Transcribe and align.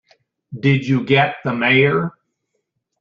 Did 0.59 0.87
you 0.87 1.05
get 1.05 1.35
the 1.43 1.53
Mayor? 1.53 2.17